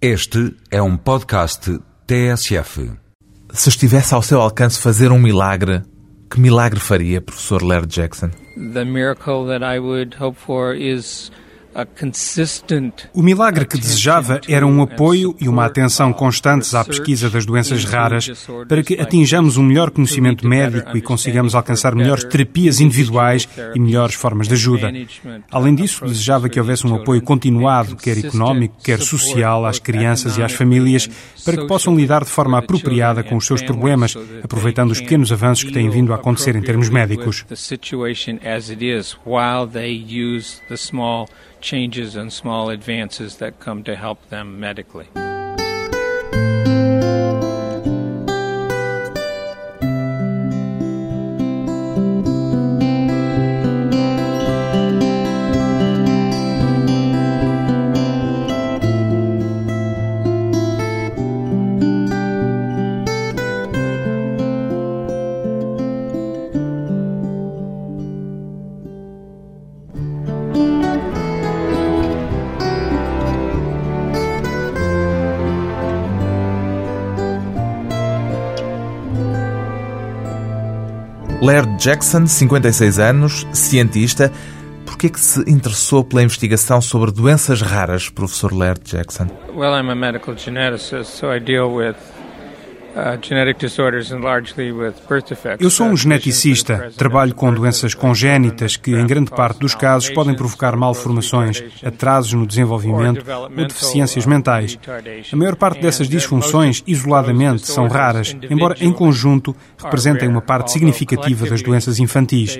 [0.00, 2.92] Este é um podcast TSF.
[3.50, 5.80] Se estivesse ao seu alcance fazer um milagre,
[6.30, 8.28] que milagre faria, professor Laird Jackson?
[8.74, 11.32] The miracle that I would hope for is
[13.12, 17.84] o milagre que desejava era um apoio e uma atenção constantes à pesquisa das doenças
[17.84, 18.30] raras
[18.66, 24.14] para que atinjamos um melhor conhecimento médico e consigamos alcançar melhores terapias individuais e melhores
[24.14, 24.90] formas de ajuda.
[25.50, 30.42] Além disso, desejava que houvesse um apoio continuado, quer económico, quer social, às crianças e
[30.42, 31.08] às famílias,
[31.44, 35.64] para que possam lidar de forma apropriada com os seus problemas, aproveitando os pequenos avanços
[35.64, 37.44] que têm vindo a acontecer em termos médicos
[41.66, 45.08] changes and small advances that come to help them medically.
[81.86, 84.32] Jackson, 56 anos, cientista.
[84.84, 89.28] Por que se interessou pela investigação sobre doenças raras, professor Laird Jackson?
[89.54, 91.94] Well, I'm a medical geneticist, so I deal with
[95.60, 96.90] Eu sou um geneticista.
[96.96, 102.46] Trabalho com doenças congénitas que, em grande parte dos casos, podem provocar malformações, atrasos no
[102.46, 104.78] desenvolvimento ou deficiências mentais.
[105.30, 111.46] A maior parte dessas disfunções, isoladamente, são raras, embora em conjunto representem uma parte significativa
[111.46, 112.58] das doenças infantis.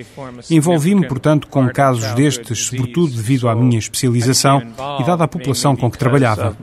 [0.51, 4.63] Envolvi-me, portanto, com casos destes, sobretudo devido à minha especialização
[5.01, 6.55] e dada a população com que trabalhava.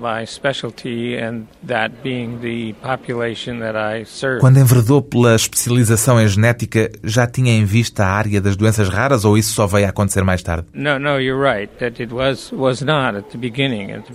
[4.39, 9.25] Quando enverdou pela especialização em genética, já tinha em vista a área das doenças raras
[9.25, 10.65] ou isso só veio a acontecer mais tarde?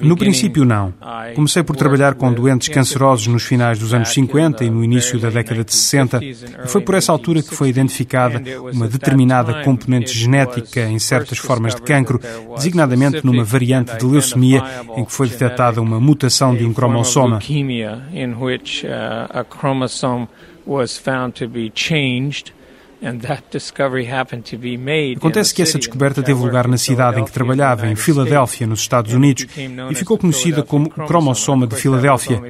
[0.00, 0.92] No princípio, não.
[1.34, 5.30] Comecei por trabalhar com doentes cancerosos nos finais dos anos 50 e no início da
[5.30, 6.34] década de 60 e
[6.66, 8.42] foi por essa altura que foi identificada
[8.72, 12.20] uma determinada componente genética em certas formas de cancro,
[12.56, 14.62] designadamente numa variante de leucemia
[14.96, 17.38] em que foi detectada uma mutação de um cromossoma
[19.38, 20.28] a chromosome
[20.66, 22.52] was found to be changed
[25.16, 29.14] Acontece que essa descoberta teve lugar na cidade em que trabalhava, em Filadélfia, nos Estados
[29.14, 29.46] Unidos,
[29.90, 32.40] e ficou conhecida como o cromossoma de Filadélfia.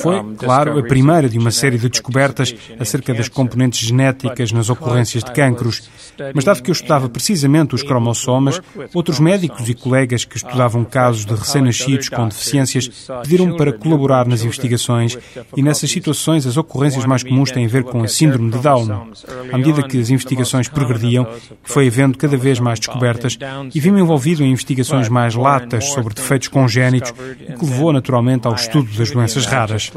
[0.00, 5.22] Foi, claro, a primeira de uma série de descobertas acerca das componentes genéticas nas ocorrências
[5.22, 5.88] de cancros.
[6.34, 8.60] Mas, dado que eu estudava precisamente os cromossomas,
[8.94, 12.88] outros médicos e colegas que estudavam casos de recém-nascidos com deficiências
[13.22, 15.18] pediram-me para colaborar nas investigações
[15.56, 19.10] e, nessas situações, as ocorrências mais comuns têm a ver com a síndrome de Down.
[19.52, 21.26] À medida que as investigações progrediam,
[21.62, 23.36] foi havendo cada vez mais descobertas
[23.74, 28.54] e vi-me envolvido em investigações mais latas sobre defeitos congénitos, o que levou naturalmente ao
[28.54, 29.90] estudo das doenças raras.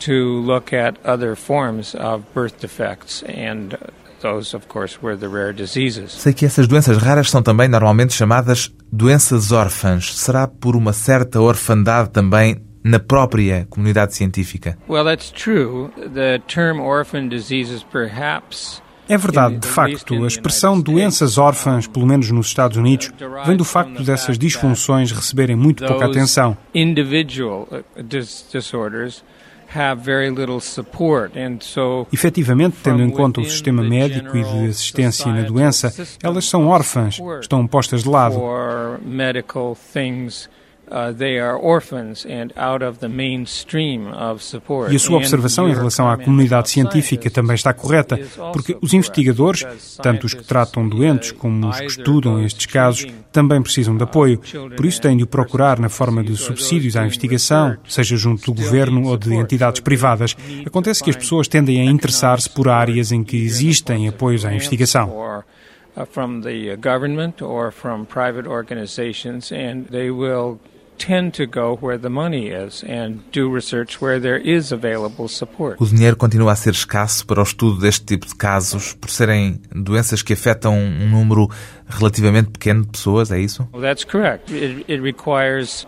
[0.00, 3.76] to look at other forms of birth defects and
[4.20, 6.12] those of course were the rare diseases.
[6.12, 10.16] Sei que essas doenças raras são também normalmente chamadas doenças órfãs.
[10.16, 14.78] Será por uma certa orfandade também na própria comunidade científica?
[14.88, 15.90] Well, that's true.
[16.14, 22.30] The term orphan diseases perhaps é verdade, de facto, a expressão doenças órfãs, pelo menos
[22.30, 23.10] nos Estados Unidos,
[23.46, 26.56] vem do facto dessas disfunções receberem muito pouca atenção.
[32.12, 35.92] Efetivamente, tendo em conta o sistema médico e de assistência na doença,
[36.22, 38.40] elas são órfãs, estão postas de lado.
[44.90, 48.18] E a sua observação em relação à comunidade científica também está correta,
[48.52, 49.64] porque os investigadores,
[50.02, 54.40] tanto os que tratam doentes como os que estudam estes casos, também precisam de apoio.
[54.76, 58.62] Por isso têm de o procurar na forma de subsídios à investigação, seja junto do
[58.62, 60.36] governo ou de entidades privadas.
[60.66, 65.44] Acontece que as pessoas tendem a interessar-se por áreas em que existem apoios à investigação
[66.06, 70.60] from the government or from private organizations, and they will
[70.98, 75.76] tend to go where the money is and do research where there is available support.
[75.80, 79.60] O dinheiro continua a ser escasso para o estudo deste tipo de casos por serem
[79.74, 81.48] doenças que afetam um número
[81.88, 83.66] relativamente pequeno de pessoas, é isso?
[83.72, 84.52] Well, that's correct.
[84.52, 85.86] It, it requires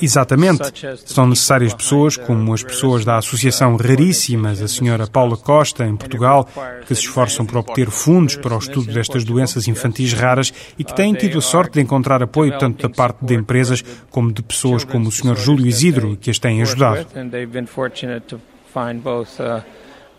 [0.00, 0.62] Exatamente.
[1.04, 6.48] São necessárias pessoas como as pessoas da Associação Raríssimas, a senhora Paula Costa, em Portugal,
[6.86, 10.94] que se esforçam por obter fundos para o estudo destas doenças infantis raras e que
[10.94, 14.84] têm tido a sorte de encontrar apoio tanto da parte de empresas como de pessoas
[14.84, 15.36] como o Sr.
[15.36, 17.06] Júlio Isidro, que as têm ajudado.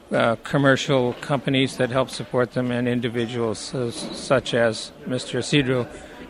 [0.09, 5.39] Uh, commercial companies that help support them and individuals uh, such as Mr.
[5.39, 5.85] Isidro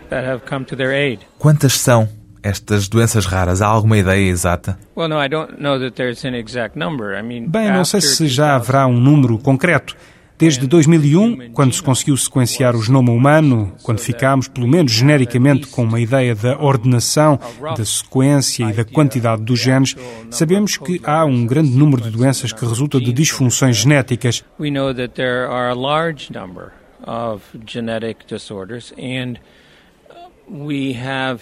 [0.09, 1.19] that have come to their aid.
[1.38, 2.09] Quantas são
[2.47, 3.61] estas doenças raras?
[3.61, 4.79] Há alguma ideia exata?
[7.47, 9.95] Bem, não sei se já haverá um número concreto.
[10.39, 15.81] Desde 2001, quando se conseguiu sequenciar o genoma humano, quando ficámos, pelo menos genericamente, com
[15.83, 17.39] uma ideia da ordenação,
[17.75, 19.95] da sequência e da quantidade dos genes,
[20.29, 24.44] sabemos que há um grande número de doenças que resultam de disfunções genéticas.
[30.49, 31.41] We have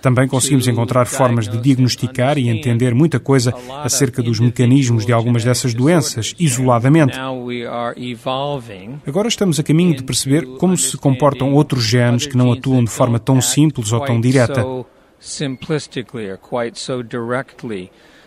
[0.00, 5.44] também conseguimos encontrar formas de diagnosticar e entender muita coisa acerca dos mecanismos de algumas
[5.44, 7.18] dessas doenças, isoladamente.
[9.06, 12.90] Agora estamos a caminho de perceber como se comportam outros genes que não atuam de
[12.90, 14.64] forma tão simples ou tão direta.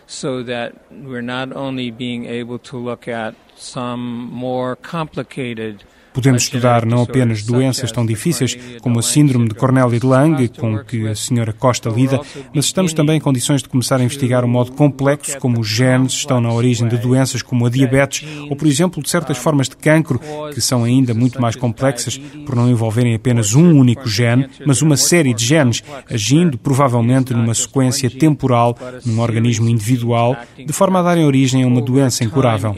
[0.06, 5.82] so that we're not only being able to look at some more complicated
[6.16, 10.78] Podemos estudar não apenas doenças tão difíceis como a síndrome de Cornelia de Lange, com
[10.78, 12.18] que a senhora Costa lida,
[12.54, 16.14] mas estamos também em condições de começar a investigar o modo complexo como os genes
[16.14, 19.76] estão na origem de doenças como a diabetes ou, por exemplo, de certas formas de
[19.76, 20.18] cancro,
[20.54, 22.16] que são ainda muito mais complexas
[22.46, 27.52] por não envolverem apenas um único gene, mas uma série de genes, agindo provavelmente numa
[27.52, 28.74] sequência temporal
[29.04, 32.74] num organismo individual, de forma a darem origem a uma doença incurável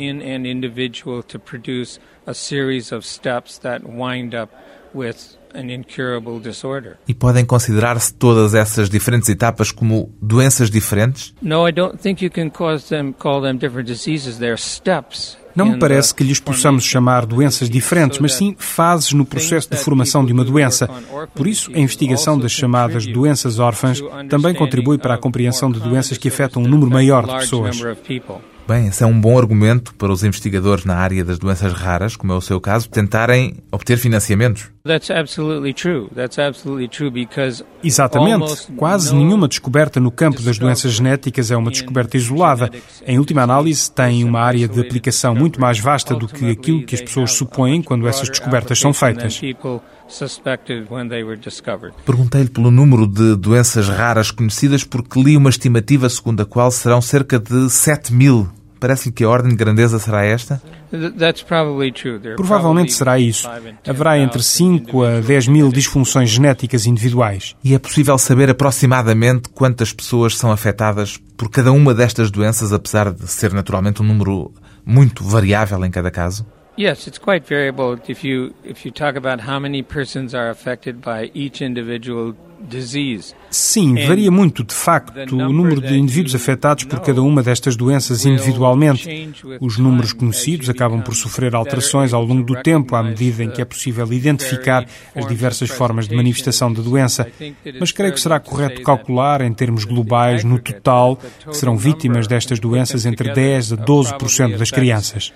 [2.29, 4.53] a series of steps that wind up
[4.95, 5.17] with
[5.55, 6.99] an incurable disorder.
[7.09, 11.35] E podem considerar-se todas essas diferentes etapas como doenças diferentes?
[11.41, 14.39] No, I don't think you can call them, call them different diseases.
[14.39, 19.25] They're steps não me parece que lhes possamos chamar doenças diferentes, mas sim fases no
[19.25, 20.89] processo de formação de uma doença.
[21.35, 26.17] Por isso, a investigação das chamadas doenças órfãs também contribui para a compreensão de doenças
[26.17, 27.77] que afetam um número maior de pessoas.
[28.69, 32.35] Bem, esse é um bom argumento para os investigadores na área das doenças raras, como
[32.35, 34.69] é o seu caso, tentarem obter financiamentos.
[37.83, 38.71] Exatamente.
[38.77, 42.71] Quase nenhuma descoberta no campo das doenças genéticas é uma descoberta isolada.
[43.07, 46.95] Em última análise, tem uma área de aplicação muito mais vasta do que aquilo que
[46.95, 49.41] as pessoas supõem quando essas descobertas são feitas.
[52.05, 57.01] Perguntei-lhe pelo número de doenças raras conhecidas porque li uma estimativa segundo a qual serão
[57.01, 58.49] cerca de 7 mil
[58.81, 60.63] Parece-lhe que a ordem de grandeza será esta?
[62.37, 63.49] Provavelmente será isso.
[63.87, 67.57] Haverá entre 5 a 10 mil disfunções genéticas individuais.
[67.63, 73.13] E é possível saber aproximadamente quantas pessoas são afetadas por cada uma destas doenças, apesar
[73.13, 74.53] de ser naturalmente um número
[74.85, 76.47] muito variável em cada caso?
[76.79, 81.01] Yes, it's quite variable if you if you talk about how many persons are affected
[81.01, 82.37] by each individual
[83.51, 88.27] Sim, varia muito, de facto, o número de indivíduos afetados por cada uma destas doenças
[88.27, 89.31] individualmente.
[89.61, 93.63] Os números conhecidos acabam por sofrer alterações ao longo do tempo, à medida em que
[93.63, 97.27] é possível identificar as diversas formas de manifestação da doença.
[97.79, 102.59] Mas creio que será correto calcular, em termos globais, no total, que serão vítimas destas
[102.59, 105.33] doenças entre 10 a 12% das crianças.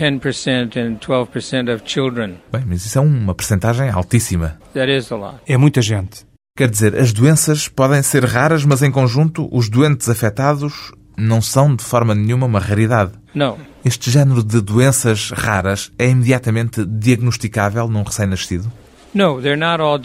[0.00, 2.36] Uh, uh, 10% and 12% of children.
[2.52, 4.58] Bem, mas isso é uma percentagem altíssima.
[4.72, 5.36] That is a lot.
[5.46, 6.26] É muita gente.
[6.56, 11.74] Quer dizer, as doenças podem ser raras, mas em conjunto os doentes afetados não são
[11.74, 13.12] de forma nenhuma uma raridade.
[13.34, 13.58] Não.
[13.84, 18.70] Este género de doenças raras é imediatamente diagnosticável num recém-nascido?
[19.14, 19.98] Não, they're not all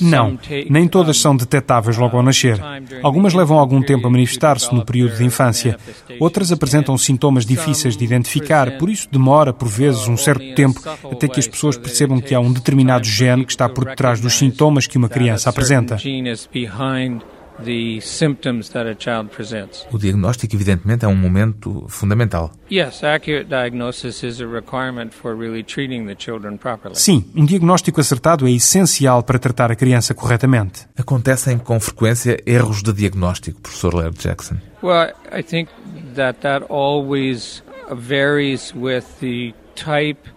[0.00, 2.60] não, nem todas são detetáveis logo ao nascer.
[3.02, 5.78] Algumas levam algum tempo a manifestar-se no período de infância.
[6.20, 10.80] Outras apresentam sintomas difíceis de identificar, por isso demora, por vezes, um certo tempo
[11.10, 14.34] até que as pessoas percebam que há um determinado gene que está por detrás dos
[14.34, 15.96] sintomas que uma criança apresenta.
[19.92, 22.52] O diagnóstico, evidentemente, é um momento fundamental.
[26.94, 30.86] Sim, um diagnóstico acertado é essencial para tratar a criança corretamente.
[30.96, 34.56] Acontecem com frequência erros de diagnóstico, professor Laird Jackson.
[34.82, 35.70] Well, I think
[36.14, 40.35] that that always varies with the type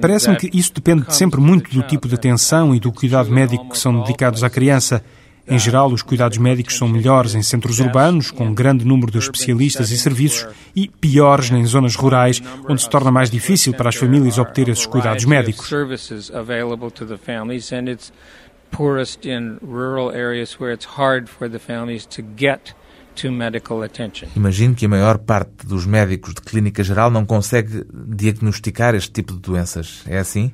[0.00, 3.78] Parece-me que isso depende sempre muito do tipo de atenção e do cuidado médico que
[3.78, 5.04] são dedicados à criança.
[5.46, 9.18] Em geral, os cuidados médicos são melhores em centros urbanos, com um grande número de
[9.18, 13.94] especialistas e serviços, e piores em zonas rurais, onde se torna mais difícil para as
[13.94, 15.70] famílias obter esses cuidados médicos.
[18.74, 22.74] poorest in rural areas where it's hard for the families to get
[24.36, 29.32] Imagino que a maior parte dos médicos de clínica geral não consegue diagnosticar este tipo
[29.34, 30.02] de doenças.
[30.06, 30.52] É assim?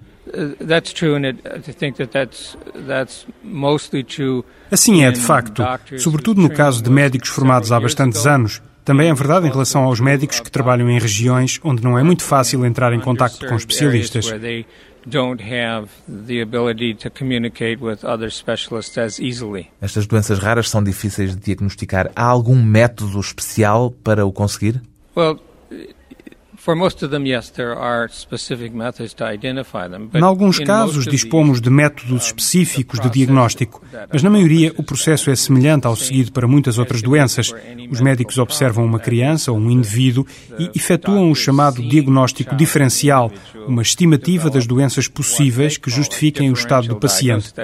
[4.71, 5.62] Assim é, de facto,
[5.99, 8.62] sobretudo no caso de médicos formados há bastantes anos.
[8.85, 12.25] Também é verdade em relação aos médicos que trabalham em regiões onde não é muito
[12.25, 14.33] fácil entrar em contato com especialistas
[15.07, 19.69] don't have the ability to communicate with other specialists as easily.
[19.80, 22.11] Estas doenças raras são difíceis de diagnosticar.
[22.14, 24.80] Há algum método especial para o conseguir?
[25.16, 25.40] Well,
[30.14, 35.37] em alguns casos, dispomos de métodos específicos de diagnóstico, mas na maioria o processo é
[35.37, 37.52] semelhante ao seguido para muitas outras doenças.
[37.90, 40.26] Os médicos observam uma criança ou um indivíduo
[40.59, 43.33] e efetuam o chamado diagnóstico diferencial,
[43.67, 47.55] uma estimativa das doenças possíveis que justifiquem o estado do paciente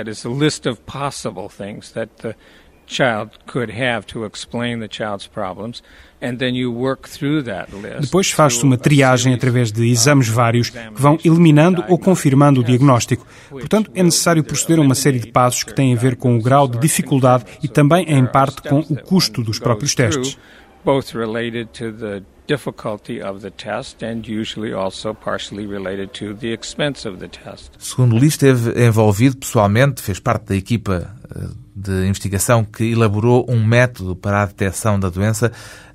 [2.86, 5.82] child could have to explain the child's problems
[6.20, 8.00] and then you work through that list.
[8.00, 13.26] Depois faz-se uma triagem através de exames vários que vão eliminando ou confirmando o diagnóstico.
[13.50, 16.42] Portanto, é necessário proceder a uma série de passos que têm a ver com o
[16.42, 20.38] grau de dificuldade e também em parte com o custo dos próprios testes.
[20.84, 26.52] Both related to the difficulty of the test and usually also partially related to the
[26.52, 27.72] expense of the test.
[27.78, 33.62] Segundo Lee, esteve envolvido pessoalmente, fez parte da equipa eh, de investigação que elaborou um
[33.62, 35.52] método para a detecção da doença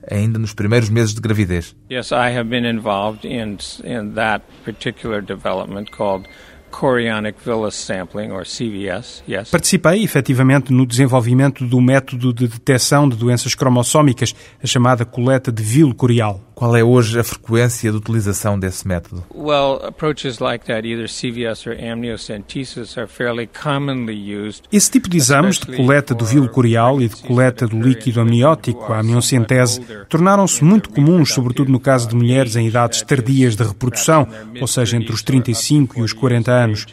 [0.10, 1.76] ainda nos primeiros meses de gravidez.
[1.92, 6.28] Yes, I have been involved in in that particular development called
[6.72, 9.52] chorionic villus sampling, or CVS, yes.
[9.52, 14.34] Participei efetivamente no desenvolvimento do método de detecção de doenças cromossómicas,
[14.64, 16.42] a chamada coleta de vilo corial.
[16.62, 19.24] Qual é hoje a frequência de utilização desse método?
[19.34, 24.66] Well, approaches like that, either CVS or amniocentesis, are fairly commonly used.
[24.72, 28.94] Esse tipo de exames de coleta do vilo corial e de coleta do líquido amniótico,
[28.94, 34.28] a amniocentese, tornaram-se muito comuns, sobretudo no caso de mulheres em idades tardias de reprodução,
[34.62, 36.86] ou seja, entre os 35 e os 40 anos.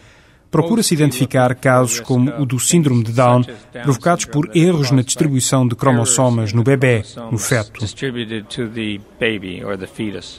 [0.50, 3.44] Procura-se identificar casos como o do síndrome de Down,
[3.82, 7.80] provocados por erros na distribuição de cromossomas no bebê, no feto.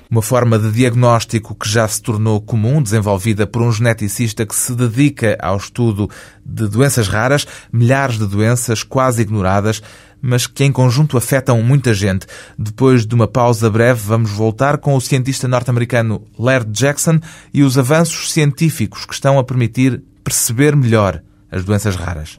[0.10, 4.75] Uma forma de diagnóstico que já se tornou comum, desenvolvida por um geneticista que se
[4.75, 6.10] dedica ao estudo
[6.46, 9.82] de doenças raras, milhares de doenças quase ignoradas,
[10.22, 12.26] mas que em conjunto afetam muita gente.
[12.58, 17.20] Depois de uma pausa breve, vamos voltar com o cientista norte-americano Laird Jackson
[17.54, 21.22] e os avanços científicos que estão a permitir perceber melhor
[21.52, 22.38] as doenças raras.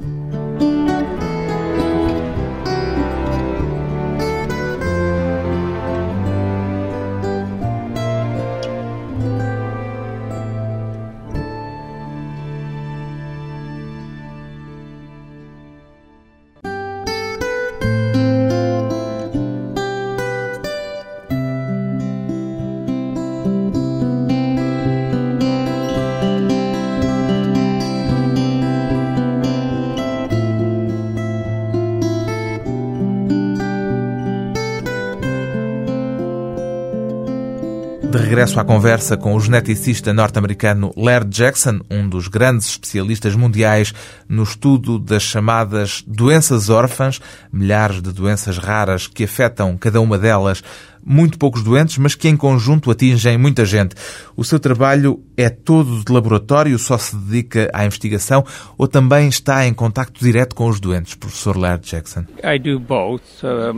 [38.10, 43.94] De regresso à conversa com o geneticista norte-americano Laird Jackson, um dos grandes especialistas mundiais
[44.28, 47.20] no estudo das chamadas doenças órfãs,
[47.52, 50.60] milhares de doenças raras que afetam cada uma delas
[51.04, 53.94] muito poucos doentes, mas que em conjunto atingem muita gente.
[54.36, 58.44] O seu trabalho é todo de laboratório, só se dedica à investigação
[58.76, 62.24] ou também está em contacto direto com os doentes, professor Laird Jackson?
[62.42, 63.74] I do both, uh,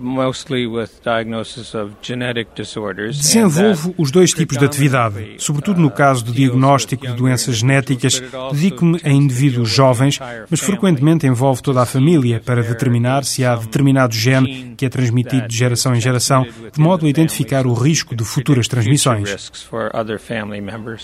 [0.00, 3.18] mostly with diagnosis of genetic disorders.
[3.18, 8.22] Desenvolvo os dois tipos de atividade, sobretudo no caso do diagnóstico de doenças genéticas.
[8.52, 10.18] Dedico-me a indivíduos jovens,
[10.50, 15.48] mas frequentemente envolve toda a família para determinar se há determinado gene que é transmitido
[15.48, 19.50] de geração em geração de modo a identificar o risco de futuras transmissões.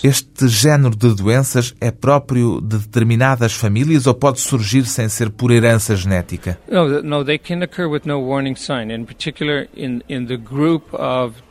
[0.03, 5.51] Este género de doenças é próprio de determinadas famílias ou pode surgir sem ser por
[5.51, 6.57] herança genética?
[6.69, 8.91] No, no, they can occur with no warning sign.
[8.91, 11.44] In particular, in in the group of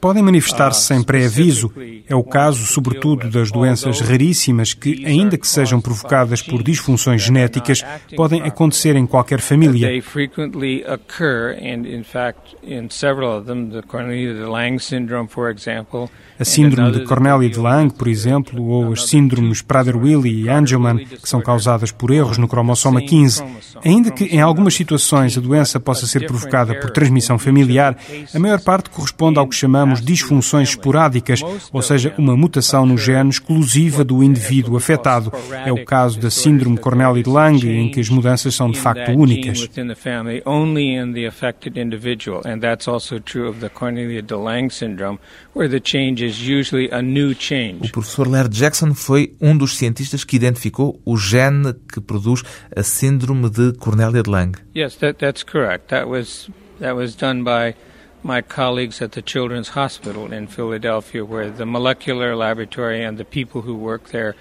[0.00, 1.72] Podem manifestar-se sem pré-aviso.
[2.08, 7.84] É o caso, sobretudo, das doenças raríssimas que, ainda que sejam provocadas por disfunções genéticas,
[8.16, 9.88] podem acontecer em qualquer família.
[16.38, 21.28] A síndrome de Cornelia de Lang, por exemplo, ou as síndromes Prader-Willi e Angelman, que
[21.28, 23.44] são causadas por erros no cromossoma 15.
[23.84, 27.93] Ainda que em algumas situações a doença possa ser provocada por transmissão familiar,
[28.34, 31.40] a maior parte corresponde ao que chamamos disfunções esporádicas,
[31.72, 35.32] ou seja, uma mutação no gene exclusiva do indivíduo afetado.
[35.64, 39.10] É o caso da síndrome Cornelia de Lang, em que as mudanças são de facto
[39.10, 39.68] únicas.
[47.80, 52.42] o professor Laird Jackson foi um dos cientistas que identificou o gene que produz
[52.74, 54.58] a síndrome de Cornelia de Lang.
[54.76, 55.88] Yes, that, that's correct.
[55.88, 57.74] That was that was done by
[58.22, 63.62] my colleagues at the Children's Hospital in Philadelphia, where the molecular laboratory and the people
[63.62, 64.34] who work there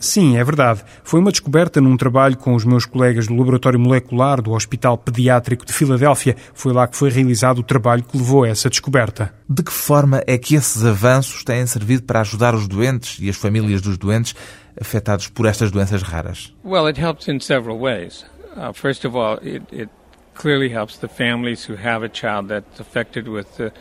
[0.00, 0.84] Sim, é verdade.
[1.02, 5.64] Foi uma descoberta num trabalho com os meus colegas do Laboratório Molecular do Hospital Pediátrico
[5.64, 6.36] de Filadélfia.
[6.52, 9.32] Foi lá que foi realizado o trabalho que levou a essa descoberta.
[9.48, 13.36] De que forma é que esses avanços têm servido para ajudar os doentes e as
[13.36, 14.34] famílias dos doentes
[14.78, 16.52] afetados por estas doenças raras?
[16.64, 18.24] Well, it helps in several ways.
[18.54, 19.88] Uh, first of all, it, it
[20.34, 23.72] clearly helps the families who have a child that's affected with the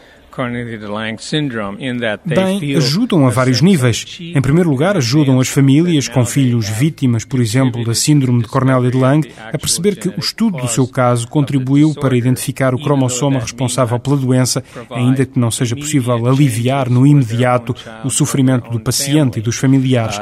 [2.25, 4.18] Bem, ajudam a vários níveis.
[4.20, 8.90] Em primeiro lugar, ajudam as famílias com filhos vítimas, por exemplo, da síndrome de Cornelia
[8.90, 13.40] de Lang, a perceber que o estudo do seu caso contribuiu para identificar o cromossoma
[13.40, 19.40] responsável pela doença, ainda que não seja possível aliviar no imediato o sofrimento do paciente
[19.40, 20.20] e dos familiares.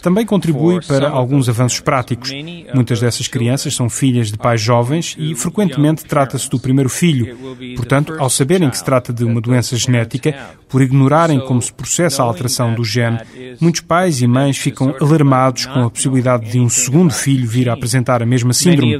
[0.00, 2.30] Também contribui para alguns avanços práticos.
[2.72, 7.36] Muitas dessas crianças são filhas de pais jovens e, frequentemente, trata-se do primeiro filho.
[7.76, 10.34] Portanto, ao saberem que se trata de uma doença genética,
[10.68, 13.18] por ignorarem como se processa a alteração do gene,
[13.60, 17.74] muitos pais e mães ficam alarmados com a possibilidade de um segundo filho vir a
[17.74, 18.94] apresentar a mesma síndrome.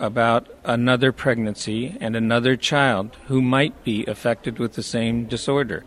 [0.00, 5.84] about another pregnancy and another child who might be affected with the same disorder.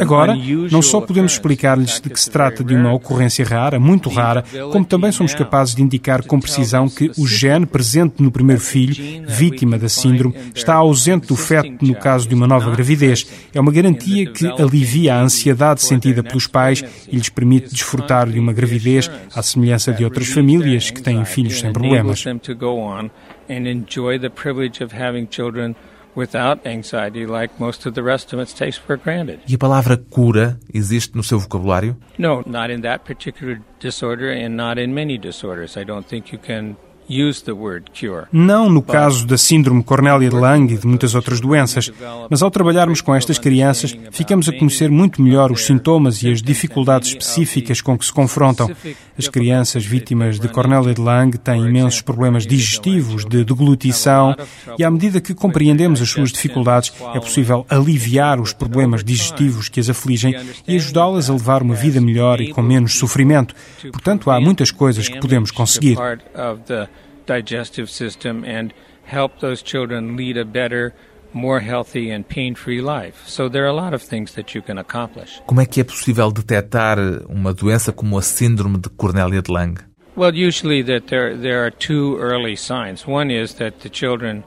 [0.00, 0.34] Agora,
[0.70, 4.84] não só podemos explicar-lhes de que se trata de uma ocorrência rara, muito rara, como
[4.84, 9.78] também somos capazes de indicar com precisão que o gene presente no primeiro filho, vítima
[9.78, 13.26] da síndrome, está ausente do feto no caso de uma nova gravidez.
[13.54, 18.38] É uma garantia que alivia a ansiedade sentida pelos pais e lhes permite desfrutar de
[18.38, 22.24] uma gravidez à semelhança de outras famílias que têm filhos sem problemas
[26.14, 29.40] without anxiety like most of the rest of us takes for granted.
[29.46, 31.96] E a palavra cura existe no seu vocabulário?
[32.18, 35.76] No, not in that particular disorder and not in many disorders.
[35.76, 36.76] I don't think you can
[38.32, 41.90] não no caso da síndrome Cornelia de Lang e de muitas outras doenças,
[42.28, 46.42] mas ao trabalharmos com estas crianças, ficamos a conhecer muito melhor os sintomas e as
[46.42, 48.70] dificuldades específicas com que se confrontam.
[49.16, 54.36] As crianças vítimas de Cornelia de Lang têm imensos problemas digestivos, de deglutição,
[54.78, 59.80] e à medida que compreendemos as suas dificuldades, é possível aliviar os problemas digestivos que
[59.80, 60.34] as afligem
[60.66, 63.54] e ajudá-las a levar uma vida melhor e com menos sofrimento.
[63.92, 65.96] Portanto, há muitas coisas que podemos conseguir
[67.28, 68.72] digestive system and
[69.04, 70.92] help those children lead a better
[71.32, 73.22] more healthy and pain-free life.
[73.26, 75.40] So there are a lot of things that you can accomplish.
[75.46, 79.78] Como é que é possível detectar uma doença como a síndrome de Cornelia de Lang?
[80.16, 83.06] Well, usually that there there are two early signs.
[83.06, 84.42] One is that the children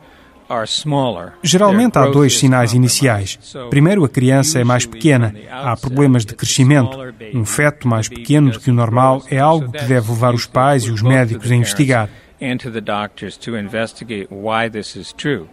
[1.41, 3.39] Geralmente há dois sinais iniciais.
[3.69, 6.97] Primeiro, a criança é mais pequena, há problemas de crescimento.
[7.33, 10.83] Um feto mais pequeno do que o normal é algo que deve levar os pais
[10.83, 12.09] e os médicos a investigar
[12.41, 15.47] and to the doctors to investigate why this is true.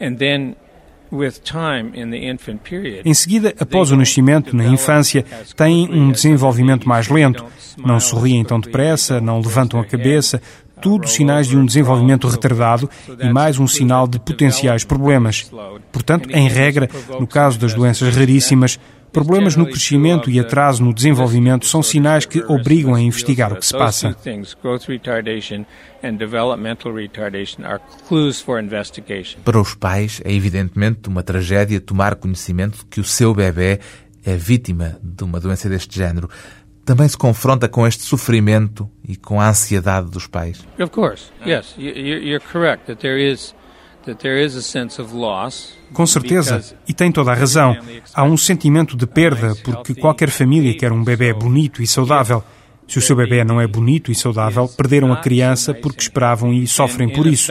[0.00, 0.56] And then
[3.04, 5.24] em seguida, após o nascimento, na infância,
[5.56, 7.44] têm um desenvolvimento mais lento.
[7.78, 10.42] Não sorriem tão depressa, não levantam a cabeça,
[10.84, 15.50] tudo sinais de um desenvolvimento retardado e mais um sinal de potenciais problemas.
[15.90, 18.78] Portanto, em regra, no caso das doenças raríssimas,
[19.10, 23.64] Problemas no crescimento e atraso no desenvolvimento são sinais que obrigam a investigar o que
[23.64, 24.12] se passa.
[29.44, 33.78] Para os pais, é evidentemente uma tragédia tomar conhecimento que o seu bebê
[34.24, 36.28] é vítima de uma doença deste género.
[36.84, 40.62] Também se confronta com este sofrimento e com a ansiedade dos pais.
[40.78, 43.54] Of course, yes, you're correct that there is
[44.04, 47.76] that there is a sense of loss Com certeza, e tem toda a razão.
[48.12, 52.42] Há um sentimento de perda, porque qualquer família quer um bebê bonito e saudável.
[52.86, 56.66] Se o seu bebê não é bonito e saudável, perderam a criança porque esperavam e
[56.66, 57.50] sofrem por isso.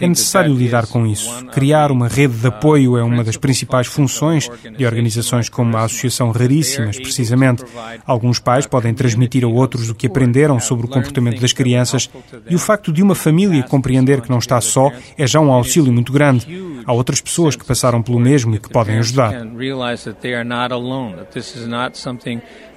[0.00, 1.46] É necessário lidar com isso.
[1.46, 6.30] Criar uma rede de apoio é uma das principais funções de organizações como a Associação
[6.30, 7.64] Raríssimas, precisamente.
[8.06, 12.10] Alguns pais podem transmitir a outros o que aprenderam sobre o comportamento das crianças
[12.48, 15.92] e o facto de uma família compreender que não está só é já um auxílio
[15.92, 16.46] muito grande.
[16.84, 19.34] Há outras pessoas que passaram pelo mesmo e que podem ajudar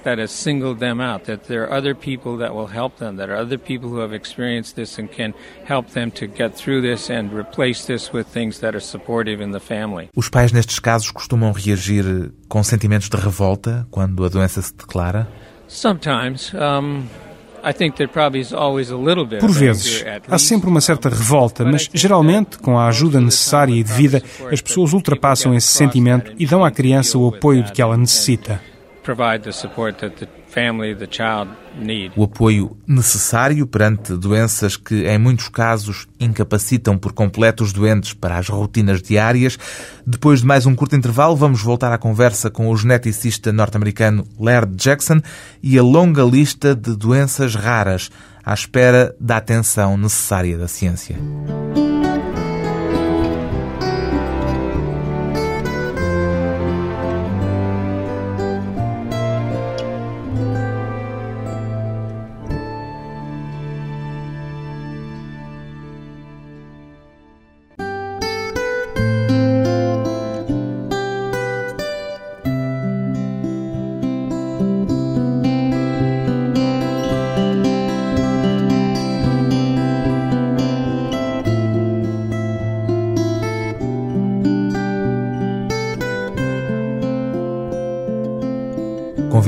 [0.04, 3.28] that has singled them out, that there are other people that will help them, that
[3.28, 5.34] are other people who have experienced this and can
[5.68, 9.50] help them to get through this and replace this with things that are supportive in
[9.50, 10.08] the family.
[10.14, 15.28] Os pais nestes casos costumam reagir com sentimentos de revolta quando a doença se declara?
[15.66, 16.52] Sometimes.
[16.54, 17.02] Um,
[19.40, 24.22] por vezes, há sempre uma certa revolta, mas geralmente, com a ajuda necessária e devida,
[24.50, 28.60] as pessoas ultrapassam esse sentimento e dão à criança o apoio de que ela necessita
[32.16, 38.38] O apoio necessário perante doenças que, em muitos casos, incapacitam por completo os doentes para
[38.38, 39.58] as rotinas diárias.
[40.06, 44.74] Depois de mais um curto intervalo, vamos voltar à conversa com o geneticista norte-americano Laird
[44.76, 45.20] Jackson
[45.62, 48.10] e a longa lista de doenças raras
[48.44, 51.16] à espera da atenção necessária da ciência.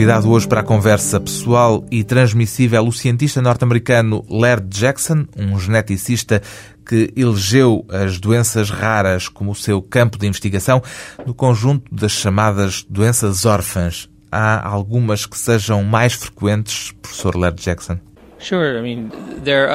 [0.00, 6.40] Convidado hoje para a conversa pessoal e transmissível o cientista norte-americano Laird Jackson, um geneticista
[6.86, 10.82] que elegeu as doenças raras como o seu campo de investigação
[11.26, 14.08] no conjunto das chamadas doenças órfãs.
[14.32, 17.98] Há algumas que sejam mais frequentes, professor Laird Jackson?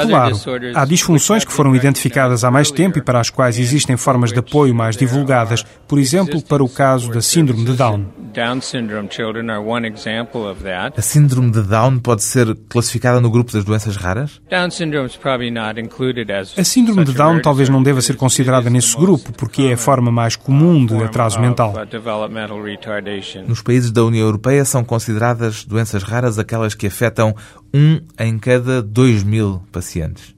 [0.08, 0.36] Claro,
[0.76, 4.40] há disfunções que foram identificadas há mais tempo e para as quais existem formas de
[4.40, 8.06] apoio mais divulgadas, por exemplo, para o caso da Síndrome de Down.
[10.98, 14.42] A Síndrome de Down pode ser classificada no grupo das doenças raras?
[16.58, 20.12] A Síndrome de Down talvez não deva ser considerada nesse grupo, porque é a forma
[20.12, 21.74] mais comum de atraso mental.
[23.48, 27.34] Nos países da União Europeia são consideradas doenças raras aquelas que afetam
[27.76, 30.34] um em cada dois mil pacientes.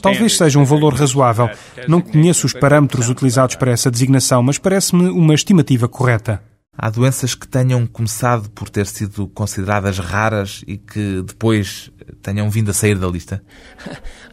[0.00, 1.50] Talvez seja um valor razoável.
[1.86, 6.42] Não conheço os parâmetros utilizados para essa designação, mas parece-me uma estimativa correta.
[6.76, 11.90] Há doenças que tenham começado por ter sido consideradas raras e que depois
[12.22, 13.44] tenham vindo a sair da lista?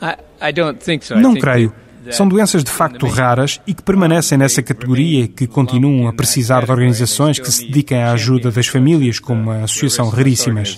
[1.21, 1.73] Não creio.
[2.11, 6.65] São doenças de facto raras e que permanecem nessa categoria e que continuam a precisar
[6.65, 10.77] de organizações que se dediquem à ajuda das famílias, como a Associação Raríssimas.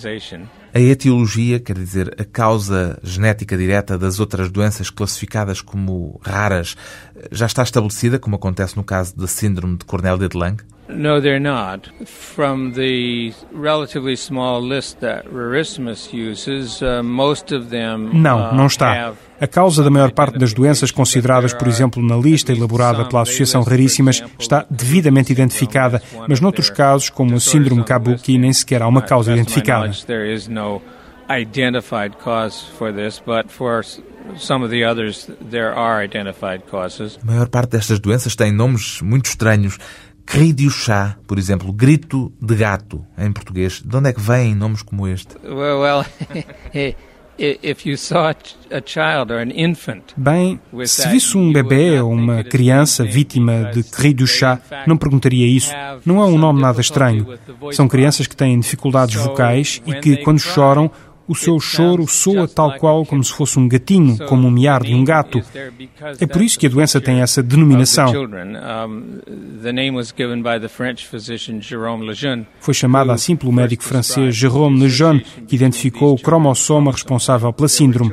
[0.74, 6.76] A etiologia, quer dizer, a causa genética direta das outras doenças classificadas como raras,
[7.30, 10.60] já está estabelecida, como acontece no caso da Síndrome de Cornelia de Lange?
[10.94, 11.90] No, they're not.
[12.06, 18.66] From the relatively small list that Rarissimus uses, uh, most of them Não, uh, não
[18.66, 19.12] está.
[19.40, 23.62] A causa da maior parte das doenças consideradas, por exemplo, na lista elaborada pela Associação
[23.62, 29.02] Raríssimas está devidamente identificada, mas noutros casos, como a síndrome Kabuki, nem sequer há uma
[29.02, 29.90] causa identificada.
[31.28, 33.82] identified cause for this, but for
[34.36, 37.18] some of the others there are identified causes.
[37.22, 39.78] A maior parte destas doenças tem nomes muito estranhos.
[40.26, 43.82] De chá, por exemplo, grito de gato, em português.
[43.84, 45.36] De onde é que vêm nomes como este?
[45.44, 46.04] Well, well
[50.16, 55.72] Bem, se visse um bebê ou uma criança vítima de du chá, não perguntaria isso.
[56.04, 57.26] Não é um nome nada estranho.
[57.72, 60.90] São crianças que têm dificuldades vocais e que, quando choram,
[61.32, 64.82] o seu choro soa tal qual como se fosse um gatinho, como o um miar
[64.82, 65.42] de um gato.
[66.20, 68.12] É por isso que a doença tem essa denominação.
[72.60, 78.12] Foi chamada assim pelo médico francês Jérôme Lejeune, que identificou o cromossoma responsável pela síndrome.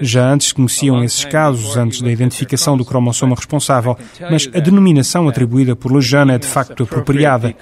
[0.00, 3.96] Já antes conheciam esses casos, antes da identificação do cromossoma responsável,
[4.30, 7.54] mas a denominação atribuída por Lejeune é de facto apropriada.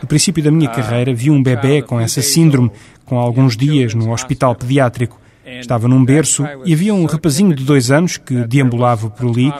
[0.00, 2.70] No princípio da minha uh, carreira, vi um bebê com essa síndrome,
[3.04, 5.20] com alguns dias no hospital pediátrico.
[5.44, 9.52] Estava num berço e havia um rapazinho de dois anos que deambulava por ali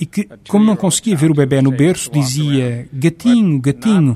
[0.00, 4.14] e que, como não conseguia ver o bebê no berço, dizia gatinho, gatinho.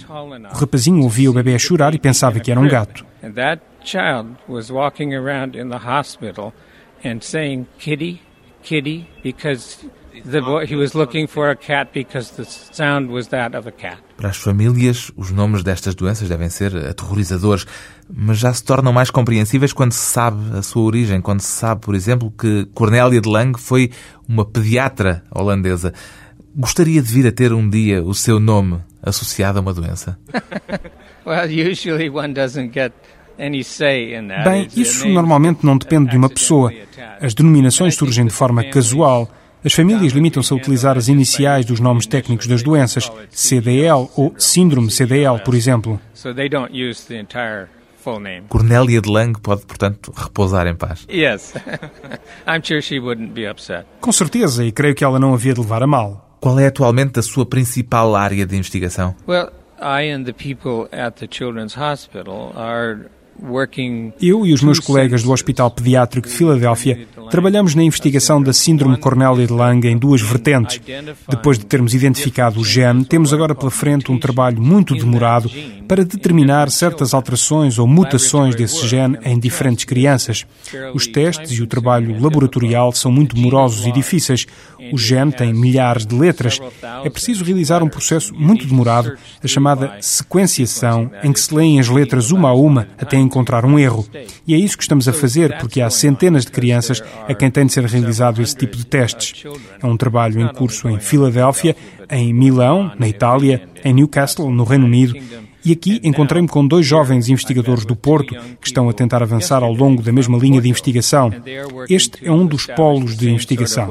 [0.50, 3.04] O rapazinho ouvia o bebê chorar e pensava que era um gato.
[10.08, 13.28] Kitty, kitty, because The boy, he was looking for a cat because the sound was
[13.28, 13.98] that of a cat.
[14.16, 17.66] Para as famílias, os nomes destas doenças devem ser aterrorizadores,
[18.12, 21.80] mas já se tornam mais compreensíveis quando se sabe a sua origem, quando se sabe,
[21.80, 23.90] por exemplo, que Cornélia de Lange foi
[24.28, 25.92] uma pediatra holandesa.
[26.54, 30.18] Gostaria de vir a ter um dia o seu nome associado a uma doença?
[31.24, 32.92] well, usually one doesn't get
[34.44, 36.72] Bem, isso normalmente não depende de uma pessoa.
[37.20, 39.30] As denominações surgem de forma casual.
[39.68, 44.90] As famílias limitam-se a utilizar as iniciais dos nomes técnicos das doenças, CDL ou Síndrome
[44.90, 46.00] CDL, por exemplo.
[48.48, 51.06] Cornélia de Lange pode, portanto, repousar em paz.
[54.00, 56.38] Com certeza, e creio que ela não havia de levar a mal.
[56.40, 59.14] Qual é atualmente a sua principal área de investigação?
[59.28, 63.00] Well, I and the people at the Children's Hospital are
[64.20, 68.96] eu e os meus colegas do Hospital Pediátrico de Filadélfia trabalhamos na investigação da Síndrome
[68.96, 70.80] Cornélia de Lange em duas vertentes.
[71.28, 75.50] Depois de termos identificado o gene, temos agora pela frente um trabalho muito demorado
[75.86, 80.46] para determinar certas alterações ou mutações desse gene em diferentes crianças.
[80.94, 84.46] Os testes e o trabalho laboratorial são muito demorosos e difíceis.
[84.92, 86.60] O gene tem milhares de letras.
[87.04, 91.88] É preciso realizar um processo muito demorado, a chamada sequenciação, em que se leem as
[91.88, 94.06] letras uma a uma até encontrar um erro.
[94.46, 97.66] E é isso que estamos a fazer, porque há centenas de crianças a quem tem
[97.66, 99.44] de ser realizado esse tipo de testes.
[99.82, 101.74] É um trabalho em curso em Filadélfia,
[102.10, 105.14] em Milão, na Itália, em Newcastle, no Reino Unido,
[105.68, 109.72] e aqui encontrei-me com dois jovens investigadores do Porto que estão a tentar avançar ao
[109.72, 111.30] longo da mesma linha de investigação.
[111.90, 113.86] Este é um dos polos de investigação.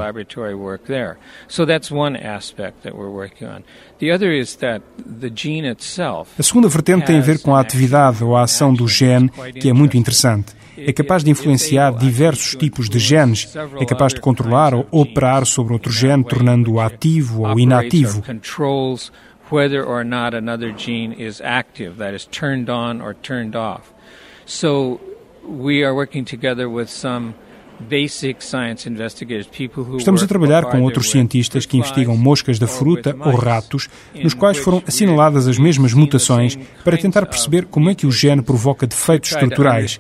[6.37, 9.69] A segunda vertente tem a ver com a atividade ou a ação do gene, que
[9.69, 10.57] é muito interessante.
[10.75, 15.73] É capaz de influenciar diversos tipos de genes, é capaz de controlar ou operar sobre
[15.73, 18.23] outro gene, tornando-o ativo ou inativo
[19.51, 23.93] whether or not another gene is active, that is turned on or turned off.
[24.45, 24.99] So
[25.43, 27.35] we are working together with some
[29.97, 34.57] Estamos a trabalhar com outros cientistas que investigam moscas da fruta ou ratos, nos quais
[34.57, 39.31] foram assinaladas as mesmas mutações, para tentar perceber como é que o gene provoca defeitos
[39.31, 39.99] estruturais.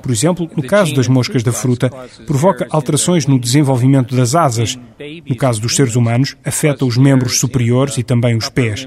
[0.00, 1.90] Por exemplo, no caso das moscas da fruta,
[2.26, 4.78] provoca alterações no desenvolvimento das asas.
[5.28, 8.86] No caso dos seres humanos, afeta os membros superiores e também os pés.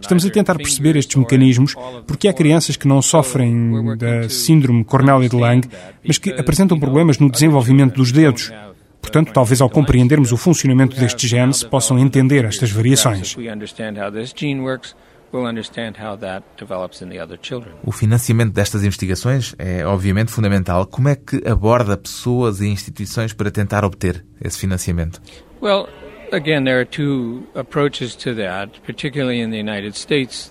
[0.00, 1.74] Estamos a tentar perceber estes mecanismos
[2.06, 5.68] porque há crianças que não sofrem da síndrome Cornélia de Lange,
[6.06, 8.52] mas que apresentam problemas no desenvolvimento dos dedos.
[9.02, 13.36] Portanto, talvez ao compreendermos o funcionamento deste gene se possam entender estas variações.
[17.84, 20.86] O financiamento destas investigações é obviamente fundamental.
[20.86, 25.22] Como é que aborda pessoas e instituições para tentar obter esse financiamento?
[25.62, 25.88] Well,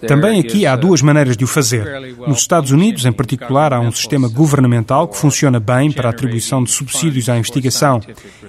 [0.07, 1.85] também aqui há duas maneiras de o fazer.
[2.27, 6.63] Nos Estados Unidos, em particular, há um sistema governamental que funciona bem para a atribuição
[6.63, 8.01] de subsídios à investigação.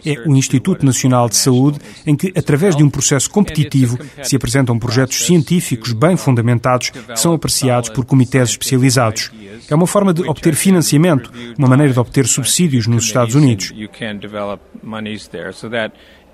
[0.05, 4.79] É o Instituto Nacional de Saúde, em que, através de um processo competitivo, se apresentam
[4.79, 9.31] projetos científicos bem fundamentados que são apreciados por comitês especializados.
[9.69, 13.73] É uma forma de obter financiamento, uma maneira de obter subsídios nos Estados Unidos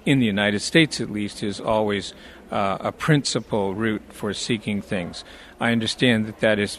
[0.07, 2.15] in the United States at least, is always
[2.51, 5.25] uh, a principal route for seeking things.
[5.61, 6.79] I understand that that is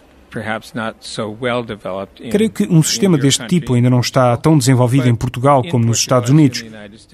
[2.29, 5.99] Creio que um sistema deste tipo ainda não está tão desenvolvido em Portugal como nos
[5.99, 6.65] Estados Unidos.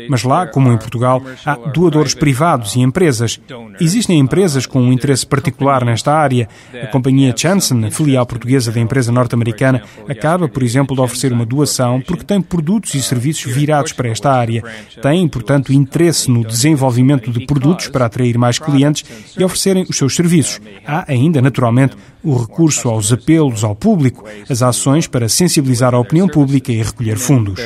[0.10, 3.40] Mas lá, como em Portugal, há doadores privados e empresas.
[3.80, 6.48] Existem empresas com um interesse particular nesta área.
[6.82, 11.46] A companhia Chanson, a filial portuguesa da empresa norte-americana, acaba, por exemplo, de oferecer uma
[11.46, 14.64] doação porque tem produtos e serviços virados para esta área.
[15.02, 19.04] Tem, portanto, interesse no desenvolvimento de produtos para atrair mais clientes
[19.38, 20.60] e oferecerem os seus serviços.
[20.86, 26.28] Há ainda, naturalmente, o recurso aos apelos ao público, as ações para sensibilizar a opinião
[26.28, 27.60] pública e recolher fundos.